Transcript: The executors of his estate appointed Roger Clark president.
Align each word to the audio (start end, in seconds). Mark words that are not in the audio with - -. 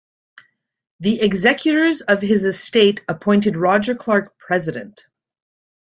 The 1.01 1.21
executors 1.21 2.01
of 2.01 2.23
his 2.23 2.43
estate 2.43 3.05
appointed 3.07 3.55
Roger 3.55 3.93
Clark 3.93 4.35
president. 4.39 5.05